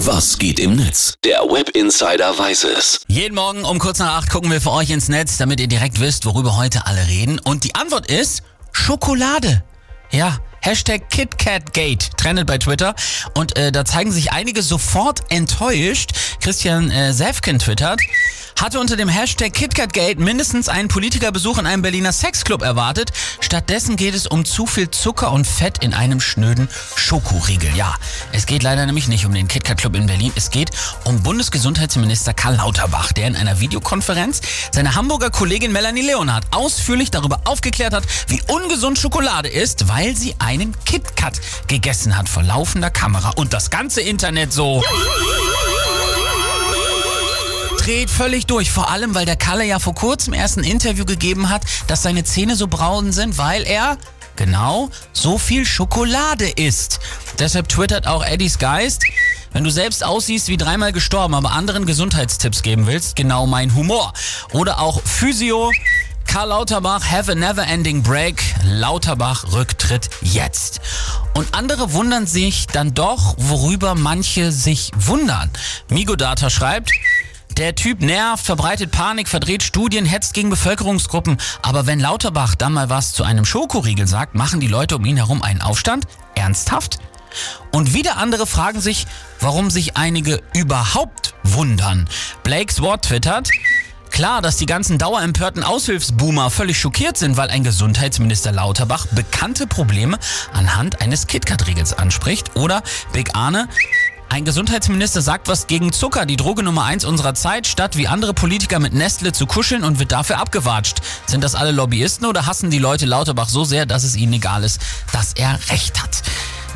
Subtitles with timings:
[0.00, 1.14] Was geht im Netz?
[1.24, 3.00] Der Web Insider weiß es.
[3.08, 6.00] Jeden Morgen um kurz nach acht gucken wir für euch ins Netz, damit ihr direkt
[6.00, 7.38] wisst, worüber heute alle reden.
[7.38, 9.64] Und die Antwort ist Schokolade.
[10.10, 12.94] Ja, Hashtag KitKatGate trendet bei Twitter
[13.34, 16.10] und äh, da zeigen sich einige sofort enttäuscht.
[16.40, 18.00] Christian äh, Sefkin twittert,
[18.60, 23.12] hatte unter dem Hashtag KitKatGate mindestens einen Politikerbesuch in einem Berliner Sexclub erwartet.
[23.40, 27.70] Stattdessen geht es um zu viel Zucker und Fett in einem schnöden Schokoriegel.
[27.76, 27.94] Ja,
[28.32, 30.32] es geht leider nämlich nicht um den KitKat Club in Berlin.
[30.36, 30.70] Es geht
[31.04, 34.40] um Bundesgesundheitsminister Karl Lauterbach, der in einer Videokonferenz
[34.72, 40.34] seine Hamburger Kollegin Melanie Leonhardt ausführlich darüber aufgeklärt hat, wie ungesund Schokolade ist, weil sie
[40.38, 43.30] einen KitKat gegessen hat vor laufender Kamera.
[43.36, 44.82] Und das ganze Internet so
[47.86, 48.72] dreht völlig durch.
[48.72, 52.24] Vor allem, weil der Kalle ja vor kurzem erst ein Interview gegeben hat, dass seine
[52.24, 53.96] Zähne so braun sind, weil er
[54.34, 56.98] genau so viel Schokolade isst.
[57.38, 59.04] Deshalb twittert auch Eddies Geist.
[59.52, 64.12] Wenn du selbst aussiehst wie dreimal gestorben, aber anderen Gesundheitstipps geben willst, genau mein Humor.
[64.52, 65.70] Oder auch Physio.
[66.26, 68.42] Karl Lauterbach, have a never ending break.
[68.64, 70.80] Lauterbach Rücktritt jetzt.
[71.34, 75.50] Und andere wundern sich dann doch, worüber manche sich wundern.
[75.88, 76.90] Migodata schreibt,
[77.56, 81.38] der Typ nervt, verbreitet Panik, verdreht Studien, hetzt gegen Bevölkerungsgruppen.
[81.62, 85.16] Aber wenn Lauterbach dann mal was zu einem Schokoriegel sagt, machen die Leute um ihn
[85.16, 86.06] herum einen Aufstand?
[86.34, 86.98] Ernsthaft?
[87.72, 89.06] Und wieder andere fragen sich,
[89.40, 92.08] warum sich einige überhaupt wundern.
[92.42, 93.50] Blake Swart twittert,
[94.10, 100.18] Klar, dass die ganzen dauerempörten Aushilfsboomer völlig schockiert sind, weil ein Gesundheitsminister Lauterbach bekannte Probleme
[100.54, 102.56] anhand eines KitKat-Riegels anspricht.
[102.56, 103.68] Oder Big Arne,
[104.28, 108.34] ein Gesundheitsminister sagt was gegen Zucker, die Droge Nummer eins unserer Zeit, statt wie andere
[108.34, 110.98] Politiker mit Nestle zu kuscheln und wird dafür abgewatscht.
[111.26, 114.64] Sind das alle Lobbyisten oder hassen die Leute Lauterbach so sehr, dass es ihnen egal
[114.64, 114.80] ist,
[115.12, 116.22] dass er recht hat?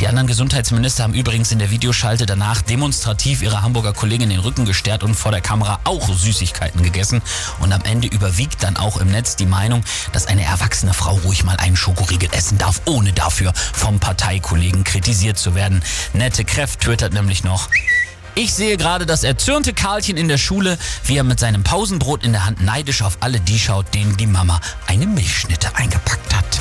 [0.00, 4.64] Die anderen Gesundheitsminister haben übrigens in der Videoschalte danach demonstrativ ihre Hamburger Kollegin den Rücken
[4.64, 7.20] gestärkt und vor der Kamera auch Süßigkeiten gegessen.
[7.60, 11.44] Und am Ende überwiegt dann auch im Netz die Meinung, dass eine erwachsene Frau ruhig
[11.44, 15.82] mal einen Schokoriegel essen darf, ohne dafür vom Parteikollegen kritisiert zu werden.
[16.14, 17.68] Nette Kräft twittert nämlich noch.
[18.34, 22.32] Ich sehe gerade das erzürnte Karlchen in der Schule, wie er mit seinem Pausenbrot in
[22.32, 26.60] der Hand neidisch auf alle die schaut, denen die Mama eine Milchschnitte eingepackt hat.